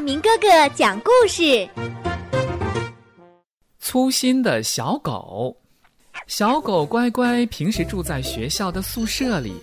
[0.00, 1.68] 明哥哥讲故事。
[3.78, 5.54] 粗心的小狗，
[6.26, 9.54] 小狗乖乖平时住在学校的宿舍里。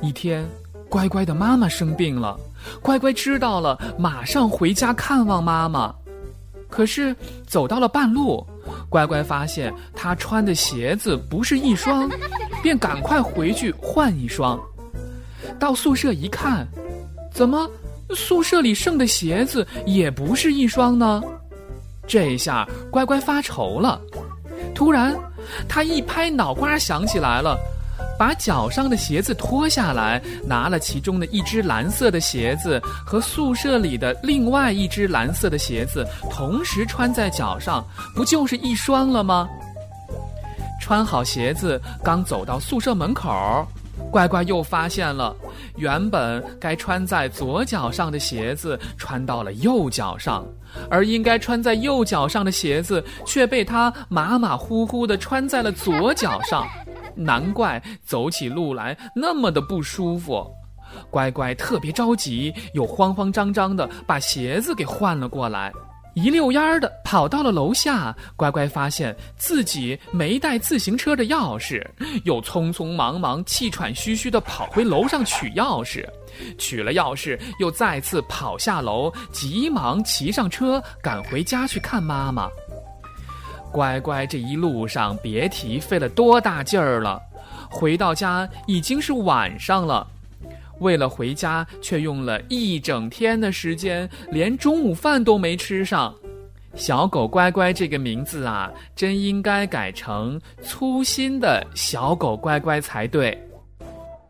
[0.00, 0.44] 一天，
[0.88, 2.38] 乖乖的妈妈生病了，
[2.82, 5.94] 乖乖知道了，马上回家看望妈妈。
[6.68, 7.14] 可是
[7.46, 8.44] 走到了半路，
[8.88, 12.08] 乖乖发现他穿的鞋子不是一双，
[12.62, 14.58] 便赶快回去换一双。
[15.58, 16.66] 到宿舍一看，
[17.32, 17.68] 怎么
[18.14, 21.22] 宿舍里剩的鞋子也不是一双呢？
[22.06, 24.00] 这下乖乖发愁了。
[24.74, 25.14] 突然，
[25.68, 27.56] 他一拍脑瓜，想起来了。
[28.18, 37.84] 把脚上的鞋子脱下来，拿了其中的一只蓝色的鞋子和宿舍里的另外一只蓝色的鞋子同时穿在脚上，
[38.16, 39.48] 不就是一双了吗？
[40.80, 43.66] 穿好鞋子，刚走到宿舍门口，
[44.10, 45.36] 乖乖又发现了，
[45.76, 50.46] 原本该穿在左脚上的鞋子穿到了右脚上，
[50.90, 56.66] 而应该穿在右脚上的鞋子却被他马马虎虎的穿在了左脚上。
[57.14, 60.48] 难怪走起路来那么的不舒服，
[61.10, 65.72] 乖乖特别着急，又慌慌张张的把鞋子给换了过来，
[66.18, 68.14] 一溜烟儿的跑到了楼下。
[68.34, 71.86] 乖乖发现自己没带自行车的钥匙，
[72.24, 76.04] 又匆匆忙忙、气喘吁吁的跑回楼上取钥匙，
[76.58, 82.48] 取了钥匙又再次跑下楼，急忙骑上车赶回家去看妈妈。
[83.70, 87.20] 乖乖，这一路上别提费了多大劲儿了。
[87.70, 90.06] 回到家已经是晚上了，
[90.80, 96.14] 为了回家却用了一整天的时间，连中午饭都没吃上。
[96.74, 103.36] 小狗乖乖这个名字啊，真应该改成粗心的小狗乖乖才对。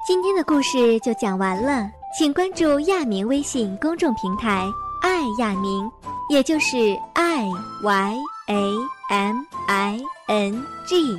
[0.06, 4.66] 今天的故事就讲完了，请关注亚明微信公众平台
[5.02, 5.90] “爱亚明”，
[6.30, 6.76] 也就是
[7.14, 7.44] i
[7.82, 8.14] y
[8.48, 8.98] a。
[9.10, 9.36] M
[9.68, 11.18] I N G，